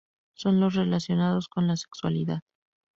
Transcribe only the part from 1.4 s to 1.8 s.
con la